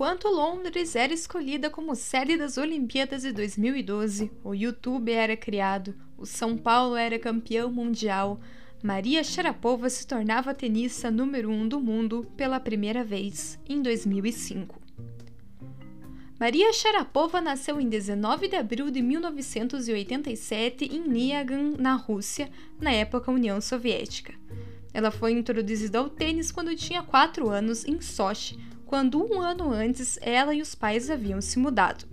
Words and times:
Enquanto 0.00 0.28
Londres 0.28 0.96
era 0.96 1.12
escolhida 1.12 1.68
como 1.68 1.94
sede 1.94 2.34
das 2.34 2.56
Olimpíadas 2.56 3.20
de 3.20 3.32
2012, 3.32 4.32
o 4.42 4.54
YouTube 4.54 5.12
era 5.12 5.36
criado, 5.36 5.94
o 6.16 6.24
São 6.24 6.56
Paulo 6.56 6.96
era 6.96 7.18
campeão 7.18 7.70
mundial, 7.70 8.40
Maria 8.82 9.22
Sharapova 9.22 9.90
se 9.90 10.06
tornava 10.06 10.54
tenista 10.54 11.10
número 11.10 11.50
1 11.50 11.52
um 11.52 11.68
do 11.68 11.78
mundo 11.78 12.26
pela 12.34 12.58
primeira 12.58 13.04
vez, 13.04 13.60
em 13.68 13.82
2005. 13.82 14.80
Maria 16.40 16.72
Sharapova 16.72 17.38
nasceu 17.42 17.78
em 17.78 17.86
19 17.86 18.48
de 18.48 18.56
abril 18.56 18.90
de 18.90 19.02
1987 19.02 20.86
em 20.86 21.06
Nyagan, 21.10 21.74
na 21.78 21.92
Rússia, 21.92 22.48
na 22.80 22.90
época 22.90 23.30
União 23.30 23.60
Soviética. 23.60 24.32
Ela 24.94 25.10
foi 25.10 25.32
introduzida 25.32 25.98
ao 25.98 26.08
tênis 26.08 26.50
quando 26.50 26.74
tinha 26.74 27.02
4 27.02 27.50
anos 27.50 27.84
em 27.84 28.00
Sochi, 28.00 28.58
quando 28.90 29.24
um 29.24 29.40
ano 29.40 29.72
antes 29.72 30.18
ela 30.20 30.52
e 30.52 30.60
os 30.60 30.74
pais 30.74 31.08
haviam 31.08 31.40
se 31.40 31.60
mudado. 31.60 32.04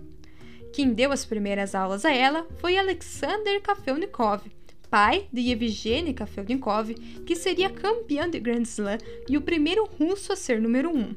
Quem 0.72 0.94
deu 0.94 1.10
as 1.10 1.24
primeiras 1.24 1.74
aulas 1.74 2.04
a 2.04 2.12
ela 2.14 2.46
foi 2.58 2.78
Alexander 2.78 3.60
Kafelnikov, 3.60 4.42
pai 4.88 5.26
de 5.32 5.50
Evgeny 5.50 6.14
Kafelnikov, 6.14 6.94
que 7.26 7.34
seria 7.34 7.68
campeão 7.68 8.30
de 8.30 8.38
Grand 8.38 8.62
Slam 8.62 8.98
e 9.28 9.36
o 9.36 9.40
primeiro 9.40 9.86
russo 9.86 10.32
a 10.32 10.36
ser 10.36 10.60
número 10.60 10.96
1. 10.96 11.16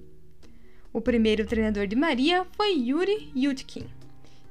O 0.91 0.99
primeiro 0.99 1.45
treinador 1.45 1.85
de 1.85 1.95
Maria 1.95 2.43
foi 2.57 2.71
Yuri 2.71 3.31
Yutkin. 3.35 4.00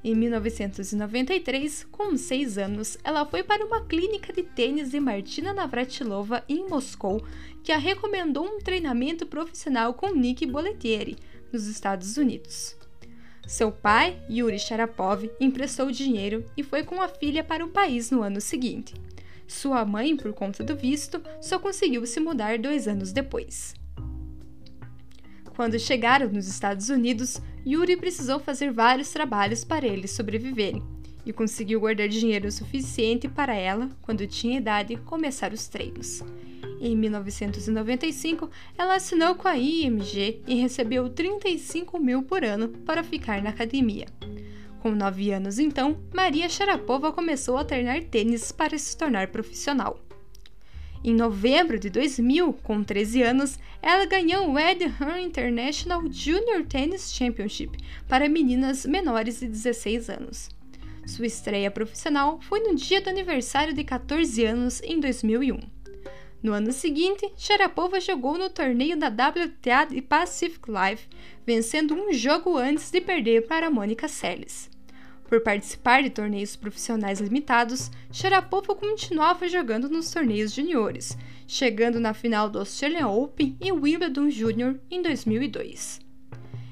Em 0.03 0.15
1993, 0.15 1.87
com 1.91 2.17
seis 2.17 2.57
anos, 2.57 2.97
ela 3.05 3.27
foi 3.27 3.43
para 3.43 3.67
uma 3.67 3.85
clínica 3.85 4.33
de 4.33 4.43
tênis 4.43 4.91
de 4.91 4.99
Martina 4.99 5.53
Navratilova 5.53 6.43
em 6.49 6.67
Moscou, 6.67 7.23
que 7.63 7.71
a 7.71 7.77
recomendou 7.77 8.47
um 8.47 8.59
treinamento 8.61 9.27
profissional 9.27 9.93
com 9.93 10.15
Nick 10.15 10.47
Bollettieri, 10.47 11.19
nos 11.53 11.67
Estados 11.67 12.17
Unidos. 12.17 12.75
Seu 13.47 13.71
pai, 13.71 14.19
Yuri 14.31 14.59
Sharapov, 14.59 15.29
emprestou 15.39 15.91
dinheiro 15.91 16.47
e 16.57 16.63
foi 16.63 16.83
com 16.83 17.03
a 17.03 17.09
filha 17.09 17.45
para 17.45 17.65
o 17.65 17.69
país 17.69 18.11
no 18.11 18.23
ano 18.23 18.41
seguinte. 18.41 18.95
Sua 19.47 19.85
mãe, 19.85 20.17
por 20.17 20.33
conta 20.33 20.65
do 20.65 20.77
visto, 20.77 21.21
só 21.43 21.59
conseguiu 21.59 22.07
se 22.07 22.21
mudar 22.21 22.59
dois 22.59 22.89
anos 22.89 23.13
depois. 23.13 23.75
Quando 25.55 25.79
chegaram 25.79 26.29
nos 26.29 26.49
Estados 26.49 26.89
Unidos, 26.89 27.41
Yuri 27.67 27.97
precisou 27.97 28.41
fazer 28.41 28.73
vários 28.73 29.11
trabalhos 29.11 29.65
para 29.65 29.87
eles 29.87 30.11
sobreviverem 30.13 30.83
e 31.25 31.33
conseguiu 31.33 31.81
guardar 31.81 32.09
dinheiro 32.09 32.51
suficiente 32.51 33.29
para 33.29 33.55
ela, 33.55 33.89
quando 34.03 34.27
tinha 34.27 34.57
idade, 34.57 34.97
começar 34.97 35.53
os 35.53 35.69
treinos. 35.69 36.23
Em 36.81 36.97
1995, 36.97 38.51
ela 38.77 38.95
assinou 38.95 39.35
com 39.35 39.47
a 39.47 39.57
IMG 39.57 40.41
e 40.47 40.55
recebeu 40.55 41.11
35 41.11 41.99
mil 41.99 42.23
por 42.23 42.43
ano 42.43 42.69
para 42.69 43.05
ficar 43.05 43.43
na 43.43 43.51
academia. 43.51 44.07
Com 44.81 44.93
9 44.93 45.31
anos, 45.31 45.59
então, 45.59 45.99
Maria 46.15 46.49
Sharapova 46.49 47.13
começou 47.13 47.59
a 47.59 47.65
treinar 47.65 48.03
tênis 48.05 48.51
para 48.51 48.79
se 48.79 48.97
tornar 48.97 49.29
profissional. 49.29 50.01
Em 51.03 51.15
novembro 51.15 51.79
de 51.79 51.89
2000, 51.89 52.53
com 52.63 52.85
13 52.85 53.23
anos, 53.23 53.59
ela 53.81 54.05
ganhou 54.05 54.51
o 54.51 54.59
Ed 54.59 54.85
Hearn 54.85 55.23
International 55.25 56.03
Junior 56.11 56.67
Tennis 56.67 57.11
Championship 57.15 57.79
para 58.07 58.29
meninas 58.29 58.85
menores 58.85 59.41
de 59.41 59.49
16 59.49 60.11
anos. 60.11 60.51
Sua 61.07 61.27
estreia 61.27 61.71
profissional 61.71 62.39
foi 62.43 62.61
no 62.61 62.75
dia 62.75 63.01
do 63.01 63.09
aniversário 63.09 63.73
de 63.73 63.83
14 63.83 64.45
anos 64.45 64.83
em 64.83 65.01
2001. 65.01 65.59
No 66.43 66.53
ano 66.53 66.73
seguinte, 66.73 67.31
Sharapova 67.37 67.99
jogou 67.99 68.39
no 68.39 68.49
torneio 68.49 68.99
da 68.99 69.09
WTA 69.09 69.87
de 69.87 70.03
Pacific 70.03 70.71
Live, 70.71 71.03
vencendo 71.47 71.95
um 71.95 72.13
jogo 72.13 72.57
antes 72.57 72.91
de 72.91 73.01
perder 73.01 73.47
para 73.47 73.71
Mônica 73.71 74.07
Seles. 74.07 74.70
Por 75.31 75.41
participar 75.43 76.03
de 76.03 76.11
torneios 76.11 76.57
profissionais 76.57 77.21
limitados, 77.21 77.89
Sharapova 78.11 78.75
continuava 78.75 79.49
jogando 79.49 79.89
nos 79.89 80.11
torneios 80.11 80.53
juniores, 80.53 81.17
chegando 81.47 82.01
na 82.01 82.13
final 82.13 82.51
do 82.51 82.59
Australian 82.59 83.07
Open 83.07 83.57
e 83.61 83.71
Wimbledon 83.71 84.29
Junior 84.29 84.75
em 84.91 85.01
2002. 85.01 86.01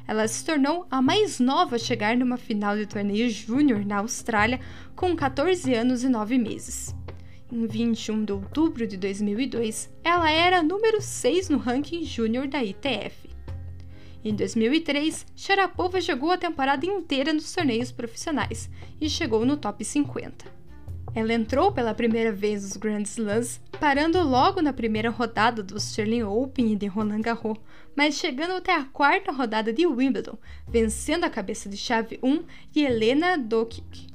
Ela 0.08 0.26
se 0.26 0.44
tornou 0.44 0.88
a 0.90 1.00
mais 1.00 1.38
nova 1.38 1.76
a 1.76 1.78
chegar 1.78 2.16
numa 2.16 2.36
final 2.36 2.76
de 2.76 2.84
torneio 2.84 3.30
júnior 3.30 3.86
na 3.86 3.98
Austrália 3.98 4.58
com 4.96 5.14
14 5.14 5.72
anos 5.72 6.02
e 6.02 6.08
9 6.08 6.36
meses. 6.36 6.92
Em 7.52 7.64
21 7.64 8.24
de 8.24 8.32
outubro 8.32 8.88
de 8.88 8.96
2002, 8.96 9.88
ela 10.02 10.32
era 10.32 10.64
número 10.64 11.00
6 11.00 11.48
no 11.48 11.58
ranking 11.58 12.04
júnior 12.04 12.48
da 12.48 12.64
ITF. 12.64 13.37
Em 14.24 14.34
2003, 14.34 15.26
Sharapova 15.36 16.00
jogou 16.00 16.32
a 16.32 16.36
temporada 16.36 16.84
inteira 16.84 17.32
nos 17.32 17.52
torneios 17.52 17.92
profissionais 17.92 18.68
e 19.00 19.08
chegou 19.08 19.46
no 19.46 19.56
top 19.56 19.84
50. 19.84 20.58
Ela 21.14 21.32
entrou 21.32 21.72
pela 21.72 21.94
primeira 21.94 22.32
vez 22.32 22.62
nos 22.62 22.76
Grand 22.76 23.02
Slams, 23.02 23.60
parando 23.80 24.22
logo 24.22 24.60
na 24.60 24.72
primeira 24.72 25.08
rodada 25.08 25.62
do 25.62 25.74
Australian 25.74 26.28
Open 26.28 26.72
e 26.72 26.76
de 26.76 26.86
Roland 26.86 27.22
Garros, 27.22 27.58
mas 27.96 28.16
chegando 28.16 28.52
até 28.52 28.74
a 28.74 28.84
quarta 28.84 29.32
rodada 29.32 29.72
de 29.72 29.86
Wimbledon, 29.86 30.36
vencendo 30.66 31.24
a 31.24 31.30
cabeça 31.30 31.68
de 31.68 31.76
chave 31.76 32.18
1 32.22 32.44
de 32.72 32.80
Helena 32.80 33.38
Dokic. 33.38 34.08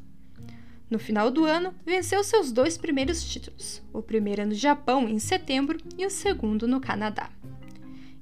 No 0.90 1.00
final 1.00 1.32
do 1.32 1.46
ano, 1.46 1.74
venceu 1.86 2.24
seus 2.24 2.52
dois 2.52 2.78
primeiros 2.78 3.24
títulos, 3.24 3.82
o 3.92 4.02
primeiro 4.02 4.46
no 4.46 4.54
Japão 4.54 5.10
em 5.10 5.18
setembro 5.18 5.78
e 5.98 6.06
o 6.06 6.10
segundo 6.10 6.68
no 6.68 6.80
Canadá. 6.80 7.30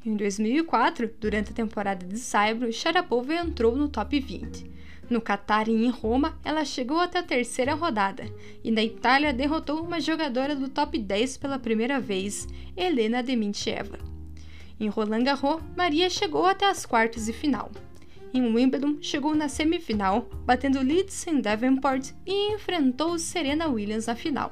Em 0.03 0.15
2004, 0.15 1.11
durante 1.19 1.51
a 1.51 1.55
temporada 1.55 2.03
de 2.03 2.17
Saibro, 2.17 2.73
Sharapova 2.73 3.35
entrou 3.35 3.75
no 3.75 3.87
top 3.87 4.19
20. 4.19 4.65
No 5.07 5.21
Qatar 5.21 5.69
e 5.69 5.73
em 5.73 5.89
Roma, 5.91 6.39
ela 6.43 6.65
chegou 6.65 6.99
até 6.99 7.19
a 7.19 7.23
terceira 7.23 7.75
rodada, 7.75 8.25
e 8.63 8.71
na 8.71 8.81
Itália 8.81 9.31
derrotou 9.31 9.79
uma 9.83 10.01
jogadora 10.01 10.55
do 10.55 10.69
top 10.69 10.97
10 10.97 11.37
pela 11.37 11.59
primeira 11.59 11.99
vez, 11.99 12.47
Helena 12.75 13.21
Dementieva. 13.21 13.99
Em 14.79 14.89
Roland 14.89 15.23
Garros, 15.23 15.61
Maria 15.77 16.09
chegou 16.09 16.47
até 16.47 16.67
as 16.67 16.83
quartas 16.83 17.27
de 17.27 17.33
final. 17.33 17.69
Em 18.33 18.41
Wimbledon, 18.41 18.97
chegou 19.01 19.35
na 19.35 19.47
semifinal, 19.47 20.27
batendo 20.45 20.81
Lidsen 20.81 21.41
Davenport 21.41 22.11
e 22.25 22.55
enfrentou 22.55 23.19
Serena 23.19 23.67
Williams 23.67 24.07
na 24.07 24.15
final. 24.15 24.51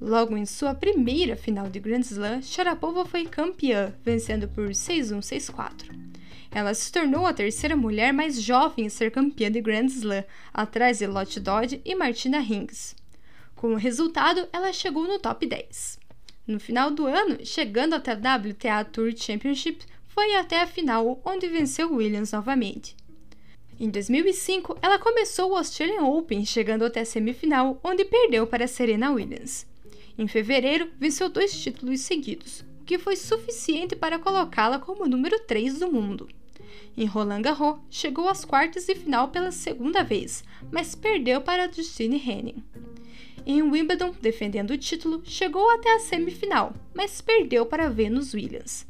Logo 0.00 0.36
em 0.36 0.44
sua 0.44 0.74
primeira 0.74 1.36
final 1.36 1.68
de 1.70 1.80
Grand 1.80 2.00
Slam, 2.00 2.42
Sharapova 2.42 3.06
foi 3.06 3.24
campeã, 3.24 3.94
vencendo 4.04 4.46
por 4.46 4.68
6-1, 4.68 5.20
6-4. 5.20 6.06
Ela 6.50 6.74
se 6.74 6.92
tornou 6.92 7.26
a 7.26 7.32
terceira 7.32 7.74
mulher 7.74 8.12
mais 8.12 8.40
jovem 8.40 8.86
a 8.86 8.90
ser 8.90 9.10
campeã 9.10 9.50
de 9.50 9.60
Grand 9.60 9.86
Slam, 9.86 10.24
atrás 10.52 10.98
de 10.98 11.06
Lotte 11.06 11.40
Dodge 11.40 11.80
e 11.84 11.94
Martina 11.94 12.38
Hingis. 12.38 12.94
Com 13.54 13.72
o 13.72 13.76
resultado, 13.76 14.46
ela 14.52 14.72
chegou 14.72 15.08
no 15.08 15.18
top 15.18 15.46
10. 15.46 15.98
No 16.46 16.60
final 16.60 16.90
do 16.90 17.06
ano, 17.06 17.38
chegando 17.44 17.94
até 17.94 18.12
a 18.12 18.36
WTA 18.36 18.84
Tour 18.84 19.12
Championship, 19.16 19.84
foi 20.08 20.34
até 20.36 20.60
a 20.60 20.66
final, 20.66 21.20
onde 21.24 21.48
venceu 21.48 21.92
Williams 21.92 22.32
novamente. 22.32 22.94
Em 23.80 23.90
2005, 23.90 24.78
ela 24.80 24.98
começou 24.98 25.50
o 25.52 25.56
Australian 25.56 26.02
Open, 26.02 26.44
chegando 26.44 26.84
até 26.84 27.00
a 27.00 27.04
semifinal, 27.04 27.80
onde 27.82 28.04
perdeu 28.04 28.46
para 28.46 28.66
Serena 28.66 29.10
Williams. 29.10 29.66
Em 30.18 30.26
fevereiro, 30.26 30.90
venceu 30.98 31.28
dois 31.28 31.52
títulos 31.60 32.00
seguidos, 32.00 32.64
o 32.80 32.84
que 32.84 32.98
foi 32.98 33.16
suficiente 33.16 33.94
para 33.94 34.18
colocá-la 34.18 34.78
como 34.78 35.06
número 35.06 35.38
3 35.40 35.78
do 35.78 35.92
mundo. 35.92 36.28
Em 36.96 37.04
Roland 37.04 37.42
Garros, 37.42 37.78
chegou 37.90 38.26
às 38.26 38.44
quartas 38.44 38.86
de 38.86 38.94
final 38.94 39.28
pela 39.28 39.52
segunda 39.52 40.02
vez, 40.02 40.42
mas 40.70 40.94
perdeu 40.94 41.42
para 41.42 41.70
Justine 41.70 42.16
Henin. 42.16 42.64
Em 43.44 43.62
Wimbledon, 43.62 44.14
defendendo 44.20 44.70
o 44.70 44.78
título, 44.78 45.20
chegou 45.24 45.70
até 45.70 45.94
a 45.94 46.00
semifinal, 46.00 46.72
mas 46.94 47.20
perdeu 47.20 47.66
para 47.66 47.90
Venus 47.90 48.32
Williams. 48.32 48.86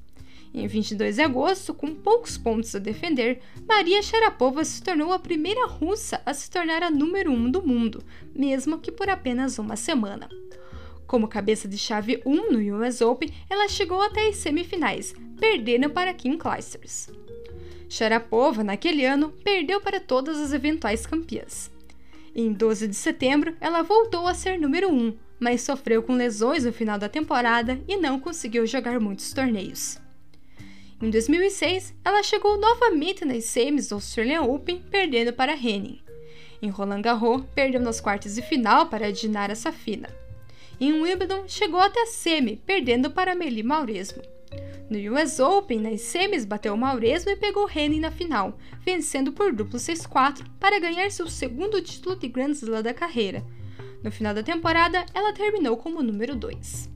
Em 0.55 0.67
22 0.67 1.17
de 1.17 1.23
agosto, 1.23 1.75
com 1.75 1.95
poucos 1.95 2.39
pontos 2.39 2.75
a 2.75 2.79
defender, 2.79 3.43
Maria 3.69 4.01
Sharapova 4.01 4.65
se 4.65 4.83
tornou 4.83 5.13
a 5.13 5.19
primeira 5.19 5.67
russa 5.67 6.23
a 6.25 6.33
se 6.33 6.51
tornar 6.51 6.83
a 6.83 6.91
número 6.91 7.31
1 7.33 7.35
um 7.35 7.51
do 7.51 7.67
mundo, 7.67 8.03
mesmo 8.35 8.79
que 8.79 8.91
por 8.91 9.11
apenas 9.11 9.59
uma 9.59 9.77
semana. 9.77 10.29
Como 11.07 11.29
cabeça 11.29 11.69
de 11.69 11.79
chave 11.79 12.21
1 12.27 12.53
no 12.53 12.79
US 12.79 13.01
Open, 13.01 13.31
ela 13.49 13.69
chegou 13.69 14.03
até 14.03 14.29
as 14.29 14.37
semifinais, 14.37 15.15
perdendo 15.39 15.89
para 15.91 16.13
Kim 16.13 16.37
Clijsters. 16.37 17.09
Sharapova, 17.89 18.65
naquele 18.65 19.05
ano, 19.05 19.33
perdeu 19.45 19.81
para 19.81 20.01
todas 20.01 20.39
as 20.39 20.53
eventuais 20.53 21.07
campeãs. 21.07 21.71
Em 22.35 22.53
12 22.53 22.89
de 22.89 22.97
setembro, 22.97 23.57
ela 23.61 23.83
voltou 23.83 24.27
a 24.27 24.35
ser 24.35 24.59
número 24.59 24.91
1, 24.91 25.17
mas 25.39 25.63
sofreu 25.63 26.03
com 26.03 26.15
lesões 26.15 26.65
no 26.65 26.73
final 26.73 26.99
da 26.99 27.09
temporada 27.09 27.81
e 27.87 27.97
não 27.97 28.19
conseguiu 28.19 28.67
jogar 28.67 28.99
muitos 28.99 29.33
torneios. 29.33 29.99
Em 31.01 31.11
2006, 31.11 31.95
ela 32.05 32.23
chegou 32.23 32.59
novamente 32.59 33.25
nas 33.25 33.45
semis 33.45 33.89
do 33.89 33.95
Australian 33.97 34.43
Open, 34.43 34.83
perdendo 34.91 35.33
para 35.33 35.55
Henning. 35.55 36.01
Em 36.61 36.69
Roland 36.69 37.03
Garros, 37.03 37.45
perdeu 37.55 37.81
nas 37.81 38.01
quartas 38.01 38.35
de 38.35 38.43
final 38.43 38.87
para 38.87 39.13
Dinara 39.13 39.55
Safina. 39.55 40.09
Em 40.79 40.93
Wimbledon, 40.93 41.45
chegou 41.49 41.81
até 41.81 42.03
a 42.03 42.07
semi, 42.07 42.57
perdendo 42.67 43.11
para 43.11 43.35
Meli 43.35 43.63
Mauresmo. 43.63 44.23
No 44.91 44.99
US 45.15 45.41
Open, 45.41 45.81
nas 45.81 46.03
semis, 46.03 46.45
bateu 46.45 46.77
Mauresmo 46.77 47.31
e 47.31 47.37
pegou 47.37 47.69
Henning 47.69 48.01
na 48.01 48.11
final, 48.11 48.59
vencendo 48.85 49.33
por 49.33 49.53
duplo 49.53 49.79
6-4 49.79 50.45
para 50.61 50.79
ganhar 50.79 51.11
seu 51.11 51.29
segundo 51.29 51.81
título 51.81 52.15
de 52.15 52.29
Grand 52.29 52.53
Slam 52.53 52.83
da 52.83 52.95
carreira. 52.95 53.43
No 54.03 54.13
final 54.13 54.35
da 54.35 54.43
temporada, 54.43 55.05
ela 55.13 55.33
terminou 55.33 55.77
como 55.77 56.03
número 56.03 56.37
2. 56.37 56.91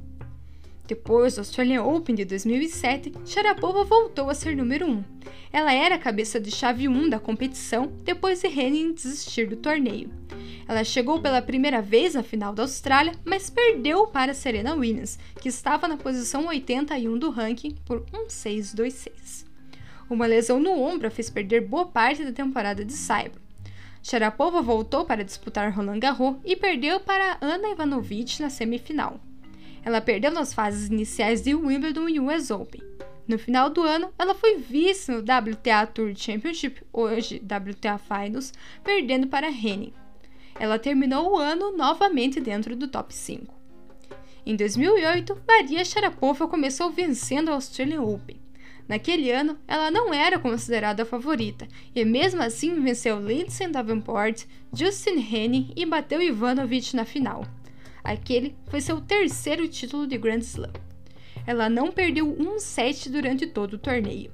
Depois 0.87 1.35
do 1.35 1.39
Australian 1.39 1.83
Open 1.83 2.15
de 2.15 2.25
2007, 2.25 3.13
Sharapova 3.25 3.85
voltou 3.85 4.29
a 4.29 4.35
ser 4.35 4.55
número 4.57 4.87
1. 4.87 5.05
Ela 5.53 5.73
era 5.73 5.95
a 5.95 5.99
cabeça 5.99 6.39
de 6.39 6.51
chave 6.51 6.87
1 6.87 7.09
da 7.09 7.19
competição 7.19 7.91
depois 8.05 8.41
de 8.41 8.47
Henning 8.47 8.93
desistir 8.93 9.49
do 9.49 9.57
torneio. 9.57 10.11
Ela 10.69 10.85
chegou 10.85 11.21
pela 11.21 11.43
primeira 11.43 11.83
vez 11.83 12.15
à 12.15 12.23
final 12.23 12.55
da 12.55 12.63
Austrália, 12.63 13.13
mas 13.25 13.51
perdeu 13.51 14.07
para 14.07 14.35
Serena 14.35 14.75
Williams, 14.75 15.19
que 15.41 15.49
estava 15.49 15.89
na 15.89 15.97
posição 15.97 16.47
81 16.47 17.19
do 17.19 17.31
ranking 17.31 17.77
por 17.85 18.05
1-6-2-6. 18.29 19.45
Uma 20.09 20.27
lesão 20.27 20.59
no 20.59 20.73
ombro 20.73 21.09
a 21.09 21.11
fez 21.11 21.31
perder 21.31 21.61
boa 21.61 21.87
parte 21.87 22.25
da 22.25 22.33
temporada 22.33 22.85
de 22.85 22.93
Saibro. 22.93 23.41
Sharapova 24.03 24.63
voltou 24.63 25.05
para 25.05 25.25
disputar 25.25 25.73
Roland 25.73 26.01
Garros 26.01 26.37
e 26.45 26.57
perdeu 26.57 27.01
para 27.01 27.37
Ana 27.41 27.71
Ivanovic 27.71 28.41
na 28.41 28.51
semifinal. 28.51 29.21
Ela 29.85 30.01
perdeu 30.01 30.31
nas 30.31 30.53
fases 30.53 30.89
iniciais 30.89 31.43
de 31.43 31.55
Wimbledon 31.55 32.09
e 32.09 32.21
US 32.21 32.51
Open. 32.51 32.83
No 33.27 33.39
final 33.39 33.71
do 33.71 33.83
ano, 33.83 34.13
ela 34.19 34.35
foi 34.35 34.57
vice 34.57 35.11
no 35.11 35.21
WTA 35.21 35.87
Tour 35.87 36.13
Championship, 36.17 36.83
hoje 36.93 37.41
WTA 37.41 37.99
Finals, 37.99 38.53
perdendo 38.83 39.29
para 39.29 39.49
Henning. 39.49 39.93
Ela 40.61 40.79
terminou 40.79 41.33
o 41.33 41.39
ano 41.39 41.75
novamente 41.75 42.39
dentro 42.39 42.77
do 42.77 42.87
top 42.87 43.15
5. 43.15 43.59
Em 44.45 44.55
2008, 44.55 45.43
Maria 45.49 45.83
Sharapova 45.83 46.47
começou 46.47 46.91
vencendo 46.91 47.49
a 47.49 47.55
Australian 47.55 48.03
Open. 48.03 48.39
Naquele 48.87 49.31
ano, 49.31 49.57
ela 49.67 49.91
não 49.91 50.13
era 50.13 50.39
considerada 50.39 51.03
a 51.03 51.07
favorita, 51.07 51.67
e 51.95 52.05
mesmo 52.05 52.43
assim 52.43 52.79
venceu 52.83 53.19
Lindsay 53.19 53.69
Davenport, 53.69 54.45
Justin 54.71 55.27
Henning 55.33 55.73
e 55.75 55.87
bateu 55.87 56.21
Ivanovic 56.21 56.95
na 56.95 57.07
final. 57.07 57.43
Aquele 58.05 58.55
foi 58.67 58.83
seu 58.83 59.01
terceiro 59.01 59.67
título 59.67 60.07
de 60.07 60.19
Grand 60.19 60.41
Slam. 60.41 60.73
Ela 61.47 61.71
não 61.71 61.91
perdeu 61.91 62.29
um 62.39 62.59
set 62.59 63.09
durante 63.09 63.47
todo 63.47 63.75
o 63.75 63.79
torneio. 63.79 64.31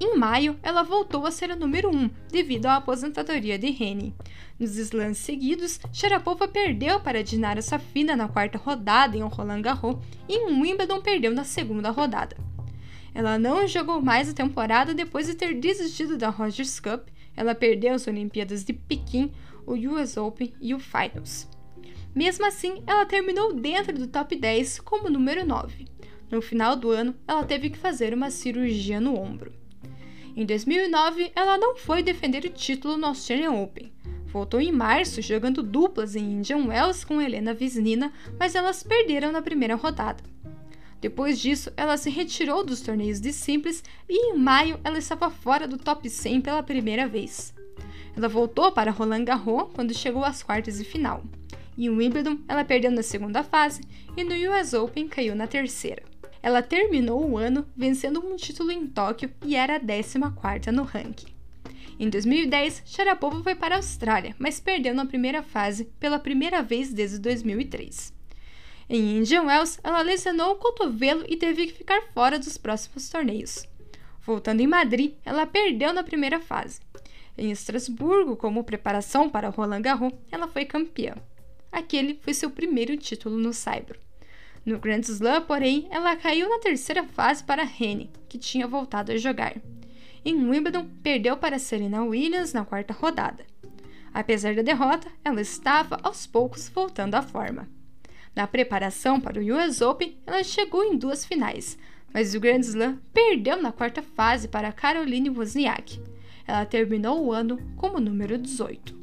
Em 0.00 0.16
maio, 0.16 0.56
ela 0.62 0.84
voltou 0.84 1.26
a 1.26 1.30
ser 1.32 1.50
a 1.50 1.56
número 1.56 1.90
1 1.90 1.96
um, 1.96 2.10
devido 2.30 2.66
à 2.66 2.76
aposentadoria 2.76 3.58
de 3.58 3.66
Henning. 3.66 4.14
Nos 4.58 4.76
slams 4.76 5.18
seguidos, 5.18 5.80
Sharapova 5.92 6.46
perdeu 6.46 7.00
para 7.00 7.24
Dinara 7.24 7.60
Safina 7.60 8.14
na 8.14 8.28
quarta 8.28 8.58
rodada 8.58 9.16
em 9.16 9.22
Roland 9.22 9.60
Garros 9.60 9.98
e 10.28 10.36
em 10.36 10.62
Wimbledon 10.62 11.00
perdeu 11.00 11.32
na 11.32 11.42
segunda 11.42 11.90
rodada. 11.90 12.36
Ela 13.12 13.40
não 13.40 13.66
jogou 13.66 14.00
mais 14.00 14.28
a 14.28 14.34
temporada 14.34 14.94
depois 14.94 15.26
de 15.26 15.34
ter 15.34 15.52
desistido 15.54 16.16
da 16.16 16.28
Rogers 16.28 16.78
Cup. 16.78 17.08
Ela 17.36 17.52
perdeu 17.52 17.94
as 17.94 18.06
Olimpíadas 18.06 18.64
de 18.64 18.72
Pequim, 18.72 19.32
o 19.66 19.74
US 19.74 20.16
Open 20.16 20.54
e 20.60 20.74
o 20.74 20.78
Finals. 20.78 21.48
Mesmo 22.14 22.46
assim, 22.46 22.82
ela 22.86 23.04
terminou 23.04 23.52
dentro 23.52 23.98
do 23.98 24.06
top 24.06 24.36
10 24.36 24.78
como 24.80 25.10
número 25.10 25.44
9. 25.44 25.86
No 26.30 26.40
final 26.40 26.76
do 26.76 26.90
ano, 26.90 27.16
ela 27.26 27.42
teve 27.42 27.70
que 27.70 27.78
fazer 27.78 28.14
uma 28.14 28.30
cirurgia 28.30 29.00
no 29.00 29.18
ombro. 29.18 29.52
Em 30.38 30.46
2009, 30.46 31.32
ela 31.34 31.58
não 31.58 31.74
foi 31.74 32.00
defender 32.00 32.44
o 32.44 32.48
título 32.48 32.96
no 32.96 33.08
Australian 33.08 33.50
Open. 33.54 33.90
Voltou 34.26 34.60
em 34.60 34.70
março 34.70 35.20
jogando 35.20 35.64
duplas 35.64 36.14
em 36.14 36.34
Indian 36.34 36.68
Wells 36.68 37.04
com 37.04 37.20
Helena 37.20 37.52
Visnina, 37.52 38.12
mas 38.38 38.54
elas 38.54 38.84
perderam 38.84 39.32
na 39.32 39.42
primeira 39.42 39.74
rodada. 39.74 40.22
Depois 41.00 41.40
disso, 41.40 41.72
ela 41.76 41.96
se 41.96 42.08
retirou 42.08 42.64
dos 42.64 42.80
torneios 42.80 43.20
de 43.20 43.32
simples 43.32 43.82
e 44.08 44.30
em 44.30 44.38
maio 44.38 44.78
ela 44.84 44.98
estava 44.98 45.28
fora 45.28 45.66
do 45.66 45.76
top 45.76 46.08
100 46.08 46.40
pela 46.40 46.62
primeira 46.62 47.08
vez. 47.08 47.52
Ela 48.16 48.28
voltou 48.28 48.70
para 48.70 48.92
Roland 48.92 49.24
Garros 49.24 49.70
quando 49.74 49.92
chegou 49.92 50.24
às 50.24 50.40
quartas 50.40 50.78
de 50.78 50.84
final. 50.84 51.24
Em 51.76 51.90
Wimbledon, 51.90 52.38
ela 52.46 52.64
perdeu 52.64 52.92
na 52.92 53.02
segunda 53.02 53.42
fase 53.42 53.80
e 54.16 54.22
no 54.22 54.36
US 54.52 54.72
Open 54.72 55.08
caiu 55.08 55.34
na 55.34 55.48
terceira. 55.48 56.04
Ela 56.48 56.62
terminou 56.62 57.30
o 57.30 57.36
ano 57.36 57.66
vencendo 57.76 58.24
um 58.24 58.34
título 58.34 58.72
em 58.72 58.86
Tóquio 58.86 59.30
e 59.44 59.54
era 59.54 59.76
a 59.76 59.80
14ª 59.80 60.68
no 60.68 60.82
ranking. 60.82 61.26
Em 62.00 62.08
2010, 62.08 62.84
Sharapova 62.86 63.42
foi 63.42 63.54
para 63.54 63.74
a 63.74 63.78
Austrália, 63.78 64.34
mas 64.38 64.58
perdeu 64.58 64.94
na 64.94 65.04
primeira 65.04 65.42
fase 65.42 65.84
pela 66.00 66.18
primeira 66.18 66.62
vez 66.62 66.90
desde 66.90 67.18
2003. 67.18 68.14
Em 68.88 69.18
Indian 69.18 69.42
Wells, 69.42 69.78
ela 69.84 70.00
lesionou 70.00 70.52
o 70.52 70.56
cotovelo 70.56 71.22
e 71.28 71.36
teve 71.36 71.66
que 71.66 71.74
ficar 71.74 72.00
fora 72.14 72.38
dos 72.38 72.56
próximos 72.56 73.10
torneios. 73.10 73.68
Voltando 74.22 74.62
em 74.62 74.66
Madrid, 74.66 75.12
ela 75.26 75.46
perdeu 75.46 75.92
na 75.92 76.02
primeira 76.02 76.40
fase. 76.40 76.80
Em 77.36 77.50
Estrasburgo, 77.50 78.36
como 78.36 78.64
preparação 78.64 79.28
para 79.28 79.50
Roland 79.50 79.82
Garros, 79.82 80.14
ela 80.32 80.48
foi 80.48 80.64
campeã. 80.64 81.14
Aquele 81.70 82.18
foi 82.22 82.32
seu 82.32 82.50
primeiro 82.50 82.96
título 82.96 83.36
no 83.36 83.52
Saibro. 83.52 84.07
No 84.64 84.78
Grand 84.78 85.00
Slam, 85.00 85.42
porém, 85.42 85.88
ela 85.90 86.16
caiu 86.16 86.48
na 86.48 86.58
terceira 86.58 87.04
fase 87.04 87.42
para 87.42 87.62
Henny, 87.62 88.10
que 88.28 88.38
tinha 88.38 88.66
voltado 88.66 89.12
a 89.12 89.16
jogar. 89.16 89.56
Em 90.24 90.34
Wimbledon, 90.34 90.88
perdeu 91.02 91.36
para 91.36 91.58
Serena 91.58 92.02
Williams 92.04 92.52
na 92.52 92.64
quarta 92.64 92.92
rodada. 92.92 93.46
Apesar 94.12 94.54
da 94.54 94.62
derrota, 94.62 95.08
ela 95.24 95.40
estava 95.40 95.98
aos 96.02 96.26
poucos 96.26 96.68
voltando 96.68 97.14
à 97.14 97.22
forma. 97.22 97.68
Na 98.34 98.46
preparação 98.46 99.20
para 99.20 99.40
o 99.40 99.56
US 99.56 99.80
Open, 99.80 100.16
ela 100.26 100.44
chegou 100.44 100.84
em 100.84 100.96
duas 100.96 101.24
finais, 101.24 101.78
mas 102.12 102.34
o 102.34 102.40
Grand 102.40 102.60
Slam 102.60 102.98
perdeu 103.12 103.60
na 103.60 103.72
quarta 103.72 104.02
fase 104.02 104.48
para 104.48 104.72
Caroline 104.72 105.30
Wozniak. 105.30 106.00
Ela 106.46 106.64
terminou 106.64 107.24
o 107.24 107.32
ano 107.32 107.58
como 107.76 108.00
número 108.00 108.38
18. 108.38 108.96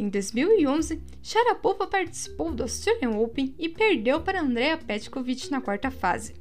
Em 0.00 0.08
2011, 0.08 0.98
Sharapova 1.22 1.86
participou 1.86 2.50
do 2.54 2.62
Australian 2.62 3.18
Open 3.18 3.54
e 3.58 3.68
perdeu 3.68 4.18
para 4.18 4.40
Andrea 4.40 4.78
Petkovic 4.78 5.50
na 5.50 5.60
quarta 5.60 5.90
fase. 5.90 6.34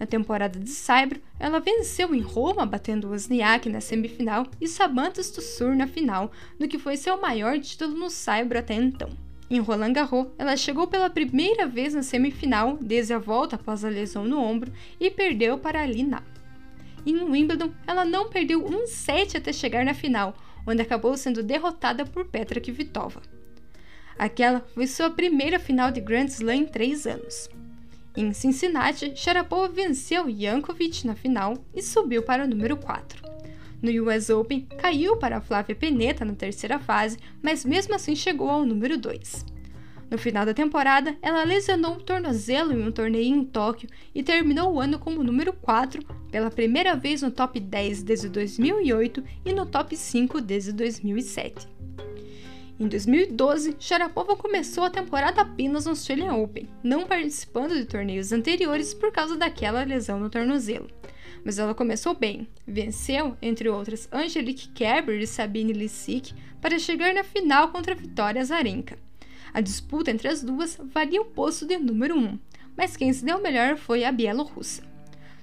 Na 0.00 0.06
temporada 0.06 0.58
de 0.58 0.70
Saibro, 0.70 1.20
ela 1.38 1.60
venceu 1.60 2.14
em 2.14 2.22
Roma, 2.22 2.64
batendo 2.64 3.08
Wozniak 3.10 3.68
na 3.68 3.82
semifinal 3.82 4.46
e 4.58 4.66
Sabantas 4.66 5.30
Tussur 5.30 5.76
na 5.76 5.86
final, 5.86 6.32
no 6.58 6.66
que 6.66 6.78
foi 6.78 6.96
seu 6.96 7.20
maior 7.20 7.60
título 7.60 7.94
no 7.98 8.08
Saibro 8.08 8.58
até 8.58 8.72
então. 8.72 9.10
Em 9.50 9.60
Roland 9.60 9.92
Garros, 9.92 10.28
ela 10.38 10.56
chegou 10.56 10.86
pela 10.86 11.10
primeira 11.10 11.66
vez 11.66 11.92
na 11.92 12.02
semifinal 12.02 12.78
desde 12.80 13.12
a 13.12 13.18
volta 13.18 13.56
após 13.56 13.84
a 13.84 13.90
lesão 13.90 14.24
no 14.24 14.40
ombro 14.40 14.72
e 14.98 15.10
perdeu 15.10 15.58
para 15.58 15.82
Alina. 15.82 16.24
Em 17.04 17.22
Wimbledon, 17.22 17.70
ela 17.86 18.06
não 18.06 18.30
perdeu 18.30 18.66
um 18.66 18.86
set 18.86 19.36
até 19.36 19.52
chegar 19.52 19.84
na 19.84 19.92
final, 19.92 20.34
onde 20.66 20.82
acabou 20.82 21.16
sendo 21.16 21.42
derrotada 21.42 22.04
por 22.04 22.26
Petra 22.26 22.60
Kvitova. 22.60 23.22
Aquela 24.18 24.60
foi 24.74 24.86
sua 24.86 25.10
primeira 25.10 25.58
final 25.58 25.90
de 25.90 26.00
Grand 26.00 26.26
Slam 26.26 26.54
em 26.54 26.66
três 26.66 27.06
anos. 27.06 27.48
Em 28.16 28.32
Cincinnati, 28.32 29.14
Sharapova 29.14 29.68
venceu 29.68 30.30
Jankovic 30.30 31.06
na 31.06 31.14
final 31.14 31.54
e 31.74 31.82
subiu 31.82 32.22
para 32.22 32.44
o 32.44 32.48
número 32.48 32.76
4. 32.78 33.22
No 33.82 33.90
US 34.04 34.30
Open, 34.30 34.66
caiu 34.78 35.18
para 35.18 35.40
Flávia 35.40 35.74
Pennetta 35.74 36.24
na 36.24 36.34
terceira 36.34 36.78
fase, 36.78 37.18
mas 37.42 37.64
mesmo 37.64 37.94
assim 37.94 38.16
chegou 38.16 38.48
ao 38.48 38.64
número 38.64 38.96
2. 38.96 39.55
No 40.08 40.16
final 40.16 40.46
da 40.46 40.54
temporada, 40.54 41.16
ela 41.20 41.42
lesionou 41.42 41.94
o 41.94 42.02
tornozelo 42.02 42.72
em 42.72 42.86
um 42.86 42.92
torneio 42.92 43.34
em 43.34 43.44
Tóquio 43.44 43.88
e 44.14 44.22
terminou 44.22 44.72
o 44.72 44.80
ano 44.80 44.98
como 44.98 45.24
número 45.24 45.52
4, 45.52 46.00
pela 46.30 46.50
primeira 46.50 46.94
vez 46.94 47.22
no 47.22 47.30
top 47.30 47.58
10 47.58 48.04
desde 48.04 48.28
2008 48.28 49.22
e 49.44 49.52
no 49.52 49.66
top 49.66 49.96
5 49.96 50.40
desde 50.40 50.72
2007. 50.72 51.66
Em 52.78 52.86
2012, 52.86 53.76
Sharapova 53.80 54.36
começou 54.36 54.84
a 54.84 54.90
temporada 54.90 55.40
apenas 55.40 55.86
no 55.86 55.92
Australian 55.92 56.34
Open, 56.34 56.68
não 56.84 57.06
participando 57.06 57.74
de 57.74 57.86
torneios 57.86 58.32
anteriores 58.32 58.92
por 58.92 59.10
causa 59.10 59.36
daquela 59.36 59.82
lesão 59.82 60.20
no 60.20 60.30
tornozelo. 60.30 60.88
Mas 61.42 61.58
ela 61.58 61.74
começou 61.74 62.14
bem, 62.14 62.46
venceu, 62.66 63.36
entre 63.40 63.68
outras, 63.68 64.08
Angelique 64.12 64.68
Kerber 64.68 65.20
e 65.20 65.26
Sabine 65.26 65.72
Lisicki 65.72 66.34
para 66.60 66.78
chegar 66.78 67.14
na 67.14 67.24
final 67.24 67.68
contra 67.68 67.94
Vitória 67.94 68.42
Azarenka. 68.42 69.05
A 69.56 69.62
disputa 69.62 70.10
entre 70.10 70.28
as 70.28 70.42
duas 70.42 70.76
valia 70.92 71.22
o 71.22 71.24
posto 71.24 71.64
de 71.64 71.78
número 71.78 72.14
1, 72.14 72.18
um, 72.18 72.38
mas 72.76 72.94
quem 72.94 73.10
se 73.10 73.24
deu 73.24 73.40
melhor 73.40 73.78
foi 73.78 74.04
a 74.04 74.12
bielorrussa. 74.12 74.82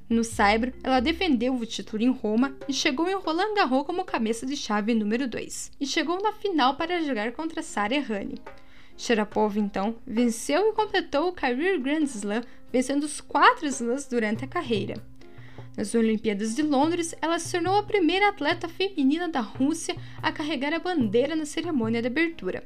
No 0.08 0.24
Saibro, 0.24 0.72
ela 0.84 1.00
defendeu 1.00 1.56
o 1.56 1.66
título 1.66 2.04
em 2.04 2.12
Roma 2.12 2.56
e 2.68 2.74
chegou 2.74 3.10
em 3.10 3.16
Roland 3.16 3.56
Garros 3.56 3.88
como 3.88 4.06
cabeça 4.06 4.46
de 4.46 4.56
chave 4.56 4.94
número 4.94 5.28
2, 5.28 5.72
e 5.82 5.88
chegou 5.88 6.22
na 6.22 6.32
final 6.32 6.76
para 6.76 7.02
jogar 7.02 7.32
contra 7.32 7.64
Sara 7.64 7.96
Errani. 7.96 8.40
Sharapova, 8.96 9.58
então, 9.58 9.96
venceu 10.06 10.70
e 10.70 10.74
completou 10.74 11.30
o 11.30 11.34
Career 11.34 11.82
Grand 11.82 12.04
Slam, 12.04 12.44
vencendo 12.72 13.06
os 13.06 13.20
quatro 13.20 13.66
slams 13.66 14.06
durante 14.06 14.46
a 14.46 14.48
carreira. 14.48 14.94
Nas 15.76 15.96
Olimpíadas 15.96 16.54
de 16.54 16.62
Londres, 16.62 17.16
ela 17.20 17.40
se 17.40 17.52
tornou 17.52 17.80
a 17.80 17.82
primeira 17.82 18.30
atleta 18.30 18.70
feminina 18.70 19.28
da 19.28 19.42
Rússia 19.42 19.96
a 20.22 20.32
carregar 20.32 20.72
a 20.72 20.78
bandeira 20.78 21.36
na 21.36 21.48
cerimônia 21.48 22.00
de 22.00 22.10
abertura. 22.10 22.64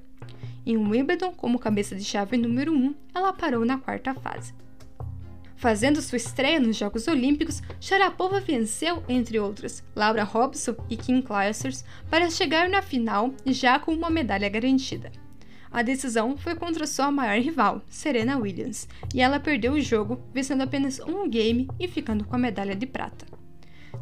Em 0.69 0.75
Wimbledon, 0.75 1.31
como 1.31 1.57
cabeça 1.57 1.95
de 1.95 2.03
chave 2.03 2.36
número 2.36 2.74
1, 2.74 2.93
ela 3.15 3.31
parou 3.31 3.63
na 3.63 3.77
quarta 3.77 4.13
fase. 4.13 4.53
Fazendo 5.55 6.01
sua 6.01 6.17
estreia 6.17 6.59
nos 6.59 6.75
Jogos 6.75 7.07
Olímpicos, 7.07 7.62
Sharapova 7.79 8.41
venceu, 8.41 9.01
entre 9.07 9.39
outras, 9.39 9.81
Laura 9.95 10.25
Robson 10.25 10.75
e 10.89 10.97
Kim 10.97 11.21
Clijsters 11.21 11.86
para 12.09 12.29
chegar 12.29 12.67
na 12.67 12.81
final 12.81 13.33
já 13.45 13.79
com 13.79 13.93
uma 13.93 14.09
medalha 14.09 14.50
garantida. 14.50 15.09
A 15.71 15.81
decisão 15.81 16.36
foi 16.36 16.53
contra 16.53 16.86
sua 16.86 17.09
maior 17.13 17.41
rival, 17.41 17.81
Serena 17.88 18.38
Williams, 18.38 18.89
e 19.15 19.21
ela 19.21 19.39
perdeu 19.39 19.71
o 19.71 19.79
jogo, 19.79 20.21
vencendo 20.33 20.63
apenas 20.63 21.00
um 21.00 21.29
game 21.29 21.69
e 21.79 21.88
ficando 21.88 22.25
com 22.25 22.36
a 22.36 22.39
medalha 22.39 22.75
de 22.75 22.86
prata. 22.86 23.37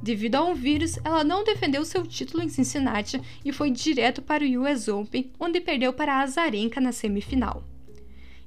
Devido 0.05 0.35
a 0.35 0.45
um 0.45 0.53
vírus, 0.53 0.99
ela 1.03 1.23
não 1.23 1.43
defendeu 1.43 1.83
seu 1.83 2.05
título 2.05 2.43
em 2.43 2.47
Cincinnati 2.47 3.19
e 3.43 3.51
foi 3.51 3.71
direto 3.71 4.21
para 4.21 4.43
o 4.43 4.61
US 4.61 4.87
Open, 4.87 5.31
onde 5.39 5.59
perdeu 5.59 5.91
para 5.91 6.13
a 6.13 6.19
Azarenka 6.19 6.79
na 6.79 6.91
semifinal. 6.91 7.63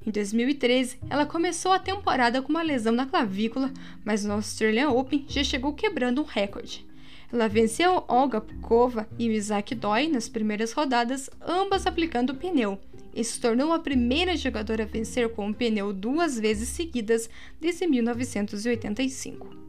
Em 0.06 0.10
2013, 0.12 1.00
ela 1.10 1.26
começou 1.26 1.72
a 1.72 1.80
temporada 1.80 2.40
com 2.40 2.50
uma 2.50 2.62
lesão 2.62 2.92
na 2.92 3.06
clavícula, 3.06 3.72
mas 4.04 4.24
no 4.24 4.34
Australian 4.34 4.90
Open 4.90 5.24
já 5.28 5.42
chegou 5.42 5.72
quebrando 5.72 6.22
um 6.22 6.24
recorde. 6.24 6.86
Ela 7.32 7.48
venceu 7.48 8.04
Olga 8.06 8.40
Pukova 8.40 9.08
e 9.18 9.26
Isaac 9.26 9.74
Doi 9.74 10.06
nas 10.06 10.28
primeiras 10.28 10.70
rodadas, 10.70 11.28
ambas 11.42 11.88
aplicando 11.88 12.30
o 12.30 12.36
pneu, 12.36 12.78
e 13.12 13.24
se 13.24 13.40
tornou 13.40 13.72
a 13.72 13.80
primeira 13.80 14.36
jogadora 14.36 14.84
a 14.84 14.86
vencer 14.86 15.28
com 15.30 15.50
o 15.50 15.54
pneu 15.54 15.92
duas 15.92 16.38
vezes 16.38 16.68
seguidas 16.68 17.28
desde 17.60 17.84
1985. 17.84 19.67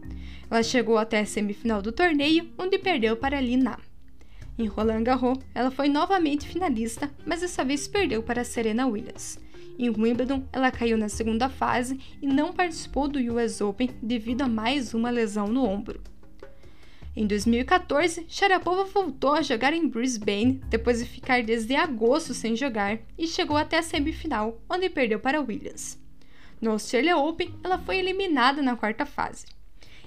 Ela 0.50 0.64
chegou 0.64 0.98
até 0.98 1.20
a 1.20 1.26
semifinal 1.26 1.82
do 1.82 1.92
torneio, 1.92 2.50
onde 2.58 2.78
perdeu 2.80 3.16
para 3.16 3.40
Lina. 3.40 3.78
Em 4.58 4.66
Roland 4.66 5.04
Garros, 5.04 5.40
ela 5.54 5.72
foi 5.72 5.88
novamente 5.88 6.48
finalista, 6.48 7.10
mas 7.26 7.42
dessa 7.42 7.64
vez 7.64 7.88
perdeu 7.88 8.22
para 8.22 8.44
Serena 8.44 8.88
Williams. 8.88 9.40
Em 9.78 9.90
Wimbledon, 9.90 10.44
ela 10.52 10.72
caiu 10.72 10.98
na 10.98 11.08
segunda 11.08 11.48
fase 11.48 11.98
e 12.22 12.28
não 12.28 12.52
participou 12.52 13.08
do 13.08 13.20
US 13.34 13.62
Open 13.62 13.90
devido 14.02 14.42
a 14.42 14.48
mais 14.50 14.94
uma 14.94 15.10
lesão 15.10 15.48
no 15.48 15.64
ombro. 15.64 16.02
Em 17.16 17.26
2014, 17.26 18.26
Sharapova 18.28 18.84
voltou 18.84 19.34
a 19.34 19.42
jogar 19.42 19.74
em 19.74 19.88
Brisbane 19.88 20.62
depois 20.70 21.00
de 21.00 21.06
ficar 21.06 21.42
desde 21.44 21.76
agosto 21.76 22.34
sem 22.34 22.56
jogar 22.56 23.00
e 23.18 23.28
chegou 23.28 23.56
até 23.56 23.78
a 23.78 23.84
semifinal, 23.84 24.62
onde 24.70 24.90
perdeu 24.90 25.20
para 25.20 25.42
Williams. 25.42 25.98
No 26.62 26.72
Australia 26.72 27.16
Open, 27.16 27.54
ela 27.64 27.78
foi 27.78 28.00
eliminada 28.00 28.62
na 28.62 28.76
quarta 28.76 29.06
fase. 29.06 29.46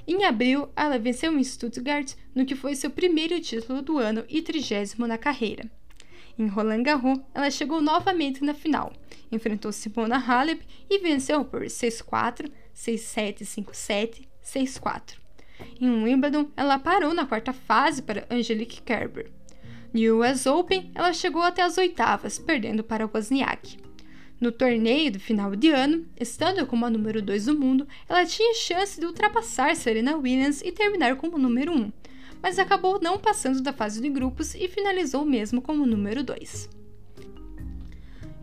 Em 0.06 0.25
abril, 0.25 0.68
ela 0.75 0.99
venceu 0.99 1.32
em 1.38 1.44
Stuttgart, 1.44 2.14
no 2.35 2.44
que 2.44 2.56
foi 2.56 2.75
seu 2.75 2.90
primeiro 2.90 3.40
título 3.40 3.82
do 3.82 3.99
ano 3.99 4.25
e 4.28 4.42
trigésimo 4.42 5.06
na 5.06 5.16
carreira. 5.16 5.71
Em 6.38 6.47
Roland 6.47 6.82
Garros, 6.82 7.21
ela 7.35 7.50
chegou 7.50 7.80
novamente 7.80 8.42
na 8.42 8.54
final, 8.54 8.92
enfrentou 9.30 9.71
Simona 9.71 10.16
Halep 10.16 10.62
e 10.90 10.99
venceu 10.99 11.44
por 11.44 11.62
6-4, 11.62 12.50
6-7, 12.75 13.42
5-7, 13.42 14.26
6-4. 14.42 15.23
Em 15.80 16.02
Wimbledon, 16.02 16.49
ela 16.56 16.78
parou 16.78 17.14
na 17.14 17.26
quarta 17.26 17.52
fase 17.52 18.02
para 18.02 18.26
Angelique 18.30 18.82
Kerber. 18.82 19.30
No 19.92 20.21
US 20.21 20.47
Open, 20.47 20.90
ela 20.94 21.12
chegou 21.12 21.42
até 21.42 21.62
as 21.62 21.76
oitavas, 21.76 22.38
perdendo 22.38 22.82
para 22.82 23.06
Wozniak. 23.06 23.76
No 24.42 24.50
torneio 24.50 25.12
do 25.12 25.20
final 25.20 25.54
de 25.54 25.68
ano, 25.68 26.04
estando 26.18 26.66
como 26.66 26.84
a 26.84 26.90
número 26.90 27.22
2 27.22 27.44
do 27.46 27.56
mundo, 27.56 27.87
ela 28.08 28.26
tinha 28.26 28.52
chance 28.54 28.99
de 28.99 29.06
ultrapassar 29.06 29.76
Serena 29.76 30.16
Williams 30.16 30.61
e 30.62 30.72
terminar 30.72 31.14
como 31.14 31.38
número 31.38 31.70
1, 31.70 31.76
um, 31.76 31.92
mas 32.42 32.58
acabou 32.58 32.99
não 33.00 33.20
passando 33.20 33.62
da 33.62 33.72
fase 33.72 34.02
de 34.02 34.11
grupos 34.11 34.56
e 34.56 34.66
finalizou 34.66 35.25
mesmo 35.25 35.62
como 35.62 35.87
número 35.87 36.25
2. 36.25 36.68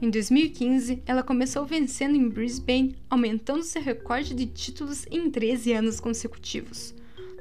Em 0.01 0.10
2015, 0.10 1.03
ela 1.06 1.22
começou 1.22 1.65
vencendo 1.65 2.15
em 2.15 2.29
Brisbane, 2.29 2.96
aumentando 3.10 3.62
seu 3.63 3.82
recorde 3.82 4.34
de 4.34 4.46
títulos 4.46 5.06
em 5.12 5.29
13 5.29 5.74
anos 5.74 6.00
consecutivos. 6.00 6.96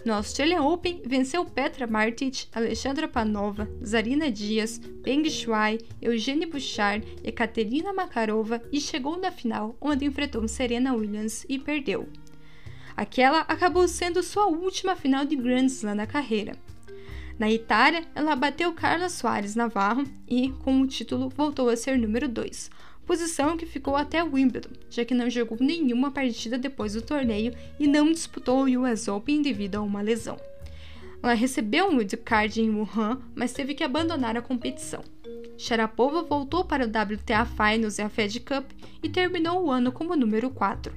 No 0.09 0.15
Australian 0.15 0.63
Open, 0.63 1.03
venceu 1.05 1.45
Petra 1.45 1.87
Martic, 1.87 2.47
Alexandra 2.55 3.07
Panova, 3.07 3.69
Zarina 3.85 4.31
Dias, 4.31 4.81
Peng 5.03 5.29
Shuai, 5.29 5.77
Eugênie 6.01 6.47
Bouchard, 6.47 7.07
Ekaterina 7.23 7.93
Makarova 7.93 8.63
e 8.73 8.81
chegou 8.81 9.19
na 9.19 9.31
final, 9.31 9.77
onde 9.79 10.07
enfrentou 10.07 10.49
Serena 10.49 10.95
Williams 10.95 11.45
e 11.47 11.59
perdeu. 11.59 12.09
Aquela 12.97 13.41
acabou 13.41 13.87
sendo 13.87 14.23
sua 14.23 14.47
última 14.47 14.97
final 14.97 15.27
de 15.27 15.37
Grand 15.37 15.67
Slam 15.67 15.97
na 15.97 16.07
carreira. 16.07 16.57
Na 17.39 17.51
Itália, 17.51 18.03
ela 18.15 18.35
bateu 18.35 18.73
Carla 18.73 19.11
Soares 19.11 19.55
Navarro 19.55 20.05
e, 20.27 20.49
com 20.65 20.81
o 20.81 20.87
título, 20.87 21.29
voltou 21.29 21.69
a 21.69 21.77
ser 21.77 21.99
número 21.99 22.27
2, 22.27 22.71
posição 23.09 23.57
que 23.57 23.65
ficou 23.65 23.97
até 23.97 24.23
Wimbledon, 24.23 24.69
já 24.91 25.03
que 25.03 25.15
não 25.15 25.31
jogou 25.31 25.57
nenhuma 25.59 26.11
partida 26.11 26.59
depois 26.59 26.93
do 26.93 27.01
torneio 27.01 27.55
e 27.81 27.87
não 27.89 28.13
disputou 28.13 28.67
o 28.67 28.83
US 28.83 29.09
Open 29.09 29.41
devido 29.41 29.77
a 29.77 29.81
uma 29.81 30.03
lesão. 30.03 30.39
Ela 31.23 31.33
recebeu 31.33 31.87
um 31.87 31.97
wildcard 31.97 32.61
em 32.61 32.69
Wuhan, 32.69 33.19
mas 33.35 33.55
teve 33.55 33.73
que 33.73 33.83
abandonar 33.83 34.37
a 34.37 34.43
competição. 34.43 35.03
Sharapova 35.57 36.23
voltou 36.23 36.67
para 36.67 36.85
o 36.85 36.89
WTA 36.89 37.47
Finals 37.47 37.97
e 37.97 38.03
a 38.03 38.11
Fed 38.11 38.41
Cup 38.41 38.71
e 39.03 39.09
terminou 39.09 39.65
o 39.65 39.71
ano 39.71 39.91
como 39.91 40.15
número 40.15 40.51
4. 40.51 40.93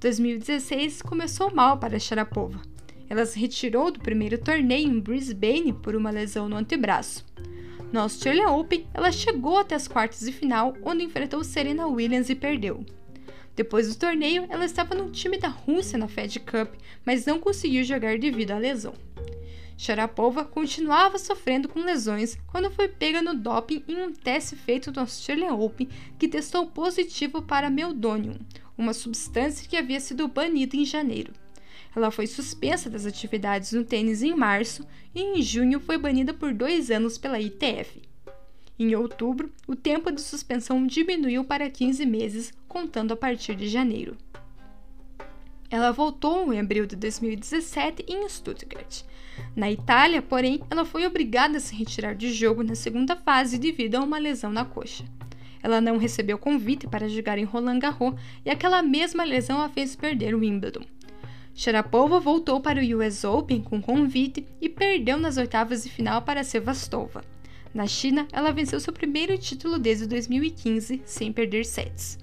2016 0.00 1.00
começou 1.00 1.54
mal 1.54 1.78
para 1.78 2.00
Sharapova. 2.00 2.60
Ela 3.08 3.24
se 3.24 3.38
retirou 3.38 3.92
do 3.92 4.00
primeiro 4.00 4.36
torneio 4.36 4.88
em 4.88 4.98
Brisbane 4.98 5.72
por 5.72 5.94
uma 5.94 6.10
lesão 6.10 6.48
no 6.48 6.56
antebraço. 6.56 7.24
No 7.92 8.00
Australia 8.00 8.48
Open, 8.48 8.86
ela 8.94 9.10
chegou 9.10 9.58
até 9.58 9.74
as 9.74 9.88
quartas 9.88 10.20
de 10.20 10.30
final, 10.30 10.76
onde 10.82 11.02
enfrentou 11.02 11.42
Serena 11.42 11.88
Williams 11.88 12.30
e 12.30 12.36
perdeu. 12.36 12.84
Depois 13.56 13.88
do 13.88 13.98
torneio, 13.98 14.46
ela 14.48 14.64
estava 14.64 14.94
no 14.94 15.10
time 15.10 15.36
da 15.36 15.48
Rússia 15.48 15.98
na 15.98 16.06
Fed 16.06 16.38
Cup, 16.40 16.72
mas 17.04 17.26
não 17.26 17.40
conseguiu 17.40 17.82
jogar 17.82 18.16
devido 18.16 18.52
à 18.52 18.58
lesão. 18.58 18.94
Sharapova 19.76 20.44
continuava 20.44 21.18
sofrendo 21.18 21.68
com 21.68 21.80
lesões 21.80 22.38
quando 22.46 22.70
foi 22.70 22.86
pega 22.86 23.20
no 23.22 23.34
doping 23.34 23.82
em 23.88 24.02
um 24.02 24.12
teste 24.12 24.54
feito 24.54 24.92
no 24.92 25.00
Australian 25.00 25.54
Open 25.54 25.88
que 26.18 26.28
testou 26.28 26.66
positivo 26.66 27.42
para 27.42 27.70
meldonium, 27.70 28.38
uma 28.78 28.92
substância 28.92 29.66
que 29.66 29.76
havia 29.76 29.98
sido 29.98 30.28
banida 30.28 30.76
em 30.76 30.84
janeiro. 30.84 31.32
Ela 31.94 32.10
foi 32.10 32.26
suspensa 32.26 32.88
das 32.88 33.06
atividades 33.06 33.72
no 33.72 33.84
tênis 33.84 34.22
em 34.22 34.34
março 34.34 34.86
e 35.14 35.20
em 35.20 35.42
junho 35.42 35.80
foi 35.80 35.98
banida 35.98 36.32
por 36.32 36.54
dois 36.54 36.90
anos 36.90 37.18
pela 37.18 37.40
ITF. 37.40 38.02
Em 38.78 38.94
outubro, 38.94 39.52
o 39.66 39.76
tempo 39.76 40.10
de 40.10 40.20
suspensão 40.20 40.86
diminuiu 40.86 41.44
para 41.44 41.68
15 41.68 42.06
meses, 42.06 42.52
contando 42.66 43.12
a 43.12 43.16
partir 43.16 43.54
de 43.54 43.68
janeiro. 43.68 44.16
Ela 45.70 45.92
voltou 45.92 46.52
em 46.52 46.58
abril 46.58 46.86
de 46.86 46.96
2017 46.96 48.04
em 48.08 48.28
Stuttgart. 48.28 49.02
Na 49.54 49.70
Itália, 49.70 50.22
porém, 50.22 50.60
ela 50.70 50.84
foi 50.84 51.06
obrigada 51.06 51.58
a 51.58 51.60
se 51.60 51.74
retirar 51.76 52.14
de 52.14 52.32
jogo 52.32 52.62
na 52.62 52.74
segunda 52.74 53.14
fase 53.14 53.58
devido 53.58 53.96
a 53.96 54.00
uma 54.00 54.18
lesão 54.18 54.50
na 54.50 54.64
coxa. 54.64 55.04
Ela 55.62 55.80
não 55.80 55.98
recebeu 55.98 56.38
convite 56.38 56.88
para 56.88 57.08
jogar 57.08 57.38
em 57.38 57.44
Roland 57.44 57.78
Garros 57.78 58.14
e 58.44 58.50
aquela 58.50 58.82
mesma 58.82 59.24
lesão 59.24 59.60
a 59.60 59.68
fez 59.68 59.94
perder 59.94 60.34
o 60.34 60.40
Wimbledon. 60.40 60.84
Sharapova 61.60 62.18
voltou 62.18 62.58
para 62.58 62.80
o 62.80 62.96
US 62.96 63.22
Open 63.22 63.60
com 63.60 63.82
convite 63.82 64.46
e 64.62 64.66
perdeu 64.66 65.18
nas 65.18 65.36
oitavas 65.36 65.82
de 65.82 65.90
final 65.90 66.22
para 66.22 66.42
Sevastova. 66.42 67.22
Na 67.74 67.86
China, 67.86 68.26
ela 68.32 68.50
venceu 68.50 68.80
seu 68.80 68.94
primeiro 68.94 69.36
título 69.36 69.78
desde 69.78 70.06
2015 70.06 71.02
sem 71.04 71.30
perder 71.30 71.66
sets. 71.66 72.18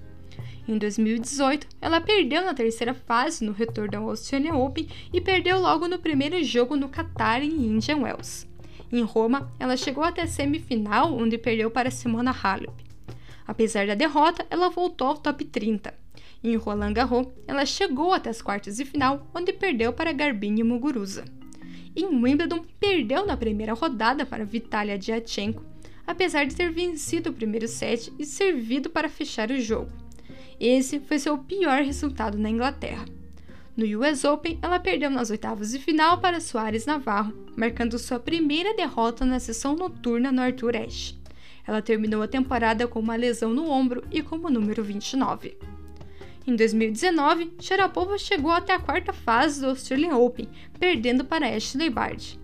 Em 0.66 0.76
2018, 0.76 1.68
ela 1.80 2.00
perdeu 2.00 2.44
na 2.44 2.52
terceira 2.52 2.92
fase 2.92 3.44
no 3.44 3.52
retorno 3.52 3.98
ao 3.98 4.10
Australian 4.10 4.54
Open 4.54 4.88
e 5.12 5.20
perdeu 5.20 5.60
logo 5.60 5.86
no 5.86 6.00
primeiro 6.00 6.42
jogo 6.42 6.74
no 6.74 6.88
Qatar 6.88 7.40
em 7.40 7.64
Indian 7.64 7.98
Wells. 7.98 8.44
Em 8.90 9.02
Roma, 9.04 9.52
ela 9.60 9.76
chegou 9.76 10.02
até 10.02 10.22
a 10.22 10.26
semifinal, 10.26 11.14
onde 11.14 11.38
perdeu 11.38 11.70
para 11.70 11.92
Simona 11.92 12.32
Halep. 12.32 12.74
Apesar 13.46 13.86
da 13.86 13.94
derrota, 13.94 14.44
ela 14.50 14.68
voltou 14.68 15.06
ao 15.06 15.16
top 15.16 15.44
30. 15.44 16.07
Em 16.42 16.56
Roland 16.56 16.92
Garros, 16.92 17.26
ela 17.46 17.66
chegou 17.66 18.12
até 18.12 18.30
as 18.30 18.40
quartas 18.40 18.76
de 18.76 18.84
final, 18.84 19.28
onde 19.34 19.52
perdeu 19.52 19.92
para 19.92 20.12
Garbine 20.12 20.62
Muguruza. 20.62 21.24
Em 21.96 22.06
Wimbledon, 22.06 22.64
perdeu 22.78 23.26
na 23.26 23.36
primeira 23.36 23.74
rodada 23.74 24.24
para 24.24 24.44
Vitalia 24.44 24.96
Diachenko, 24.96 25.64
apesar 26.06 26.44
de 26.44 26.54
ter 26.54 26.70
vencido 26.70 27.30
o 27.30 27.32
primeiro 27.32 27.66
set 27.66 28.12
e 28.18 28.24
servido 28.24 28.88
para 28.88 29.08
fechar 29.08 29.50
o 29.50 29.60
jogo. 29.60 29.90
Esse 30.60 31.00
foi 31.00 31.18
seu 31.18 31.36
pior 31.38 31.82
resultado 31.82 32.38
na 32.38 32.48
Inglaterra. 32.48 33.04
No 33.76 33.84
US 34.00 34.24
Open, 34.24 34.58
ela 34.62 34.80
perdeu 34.80 35.10
nas 35.10 35.30
oitavas 35.30 35.70
de 35.70 35.78
final 35.78 36.20
para 36.20 36.40
Soares 36.40 36.86
Navarro, 36.86 37.32
marcando 37.56 37.98
sua 37.98 38.18
primeira 38.18 38.74
derrota 38.74 39.24
na 39.24 39.38
sessão 39.38 39.76
noturna 39.76 40.32
no 40.32 40.40
Arthur 40.40 40.76
Ashe. 40.76 41.16
Ela 41.66 41.82
terminou 41.82 42.22
a 42.22 42.28
temporada 42.28 42.88
com 42.88 42.98
uma 42.98 43.14
lesão 43.14 43.52
no 43.52 43.70
ombro 43.70 44.02
e 44.10 44.22
como 44.22 44.50
número 44.50 44.82
29. 44.82 45.56
Em 46.48 46.56
2019, 46.56 47.56
Sharapova 47.60 48.16
chegou 48.16 48.50
até 48.50 48.72
a 48.72 48.78
quarta 48.78 49.12
fase 49.12 49.60
do 49.60 49.66
Australian 49.66 50.16
Open, 50.16 50.48
perdendo 50.80 51.22
para 51.22 51.46
Ashley 51.46 51.90
Bard. 51.90 52.40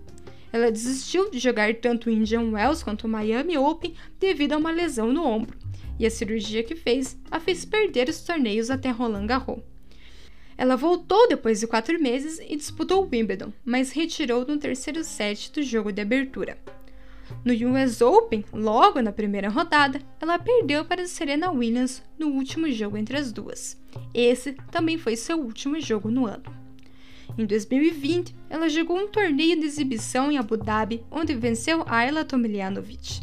Ela 0.52 0.70
desistiu 0.70 1.30
de 1.30 1.38
jogar 1.38 1.75
tanto 1.76 2.11
o 2.11 2.12
Indian 2.12 2.50
Wells 2.50 2.82
quanto 2.82 3.04
o 3.04 3.08
Miami 3.08 3.56
Open 3.56 3.94
devido 4.20 4.52
a 4.52 4.58
uma 4.58 4.70
lesão 4.70 5.11
no 5.11 5.26
ombro, 5.26 5.56
e 5.99 6.04
a 6.04 6.11
cirurgia 6.11 6.62
que 6.62 6.76
fez 6.76 7.18
a 7.30 7.40
fez 7.40 7.64
perder 7.64 8.11
os 8.11 8.20
torneios 8.20 8.70
até 8.70 8.90
Roland 8.90 9.25
Garros. 9.25 9.62
Ela 10.58 10.76
voltou 10.76 11.26
depois 11.26 11.61
de 11.61 11.66
quatro 11.66 11.99
meses 11.99 12.38
e 12.46 12.56
disputou 12.56 13.08
Wimbledon, 13.11 13.54
mas 13.64 13.90
retirou 13.90 14.44
no 14.44 14.58
terceiro 14.58 15.02
set 15.02 15.50
do 15.50 15.62
jogo 15.62 15.90
de 15.90 16.02
abertura. 16.02 16.58
No 17.45 17.52
US 17.52 18.00
Open, 18.00 18.45
logo 18.52 19.00
na 19.00 19.12
primeira 19.12 19.49
rodada, 19.49 20.00
ela 20.21 20.38
perdeu 20.38 20.85
para 20.85 21.07
Serena 21.07 21.50
Williams 21.50 22.02
no 22.19 22.28
último 22.28 22.71
jogo 22.71 22.97
entre 22.97 23.16
as 23.16 23.33
duas. 23.33 23.81
Esse 24.12 24.52
também 24.71 24.99
foi 24.99 25.16
seu 25.16 25.38
último 25.38 25.81
jogo 25.81 26.11
no 26.11 26.26
ano. 26.26 26.45
Em 27.37 27.45
2020, 27.45 28.35
ela 28.49 28.69
jogou 28.69 28.97
um 28.97 29.09
torneio 29.09 29.59
de 29.59 29.66
exibição 29.66 30.31
em 30.31 30.38
Abu 30.38 30.57
Dhabi, 30.57 31.02
onde 31.11 31.35
venceu 31.35 31.85
Ayla 31.87 32.25
Tomljanovic. 32.25 33.23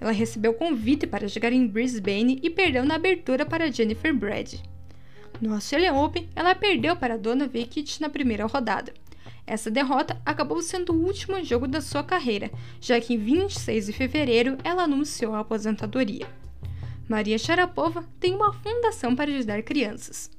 Ela 0.00 0.12
recebeu 0.12 0.54
convite 0.54 1.06
para 1.06 1.28
jogar 1.28 1.52
em 1.52 1.66
Brisbane 1.66 2.40
e 2.42 2.48
perdeu 2.48 2.84
na 2.84 2.94
abertura 2.94 3.44
para 3.44 3.70
Jennifer 3.70 4.14
Brady. 4.14 4.62
No 5.40 5.54
Australian 5.54 5.94
Open, 5.94 6.28
ela 6.34 6.54
perdeu 6.54 6.96
para 6.96 7.18
Donna 7.18 7.46
Vekic 7.46 8.00
na 8.00 8.08
primeira 8.08 8.46
rodada. 8.46 8.94
Essa 9.50 9.68
derrota 9.68 10.16
acabou 10.24 10.62
sendo 10.62 10.92
o 10.92 11.04
último 11.04 11.42
jogo 11.42 11.66
da 11.66 11.80
sua 11.80 12.04
carreira, 12.04 12.52
já 12.80 13.00
que 13.00 13.14
em 13.14 13.18
26 13.18 13.86
de 13.86 13.92
fevereiro 13.92 14.56
ela 14.62 14.84
anunciou 14.84 15.34
a 15.34 15.40
aposentadoria. 15.40 16.24
Maria 17.08 17.36
Sharapova 17.36 18.08
tem 18.20 18.32
uma 18.32 18.52
fundação 18.52 19.16
para 19.16 19.28
ajudar 19.28 19.64
crianças. 19.64 20.30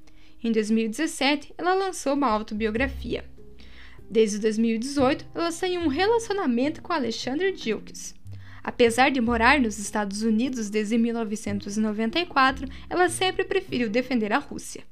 Em 0.41 0.49
2017, 0.49 1.53
ela 1.57 1.73
lançou 1.73 2.13
uma 2.13 2.29
autobiografia. 2.29 3.25
Desde 4.09 4.39
2018, 4.39 5.25
ela 5.35 5.49
está 5.49 5.67
em 5.67 5.77
um 5.77 5.89
relacionamento 5.89 6.81
com 6.81 6.93
Alexander 6.93 7.51
Dilkes. 7.51 8.15
Apesar 8.63 9.11
de 9.11 9.19
morar 9.19 9.59
nos 9.59 9.77
Estados 9.77 10.21
Unidos 10.21 10.69
desde 10.69 10.97
1994, 10.97 12.65
ela 12.89 13.09
sempre 13.09 13.43
preferiu 13.43 13.89
defender 13.89 14.31
a 14.31 14.37
Rússia. 14.37 14.89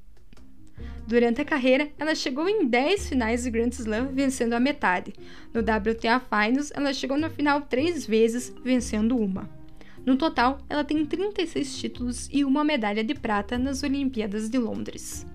Durante 1.10 1.42
a 1.42 1.46
carreira, 1.46 1.90
ela 1.98 2.14
chegou 2.14 2.48
em 2.48 2.68
10 2.68 3.10
finais 3.10 3.42
de 3.42 3.50
Grand 3.50 3.70
Slam, 3.70 4.10
vencendo 4.14 4.54
a 4.54 4.60
metade. 4.60 5.12
No 5.52 5.62
WTA 5.62 6.20
Finals, 6.20 6.72
ela 6.76 6.94
chegou 6.94 7.18
na 7.18 7.32
final 7.32 7.62
três 7.62 8.06
vezes, 8.06 8.54
vencendo 8.64 9.18
uma. 9.18 9.50
No 10.06 10.18
total, 10.18 10.60
ela 10.70 10.84
tem 10.84 11.04
36 11.04 11.80
títulos 11.80 12.30
e 12.32 12.46
uma 12.46 12.64
medalha 12.64 13.04
de 13.04 13.16
prata 13.16 13.58
nas 13.58 13.82
Olimpíadas 13.82 14.52
de 14.52 14.60
Londres. 14.60 15.26